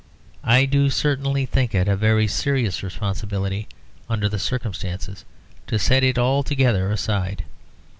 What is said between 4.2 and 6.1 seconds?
the circumstances to set